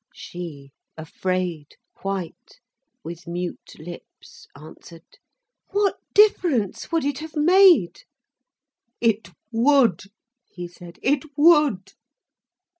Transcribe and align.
She, 0.15 0.71
afraid, 0.97 1.75
white, 2.01 2.59
with 3.03 3.27
mute 3.27 3.73
lips 3.77 4.47
answered: 4.55 5.05
"What 5.69 5.99
difference 6.15 6.91
would 6.91 7.05
it 7.05 7.19
have 7.19 7.35
made!" 7.35 8.05
"It 8.99 9.29
would!" 9.51 10.01
he 10.49 10.67
said. 10.67 10.97
"It 11.03 11.25
would." 11.37 11.93